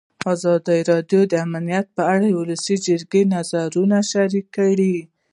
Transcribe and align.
ازادي 0.33 0.79
راډیو 0.91 1.21
د 1.27 1.33
امنیت 1.47 1.87
په 1.97 2.03
اړه 2.13 2.25
د 2.29 2.33
ولسي 2.39 2.75
جرګې 2.85 3.21
نظرونه 3.35 3.97
شریک 4.11 4.45
کړي. 4.57 4.95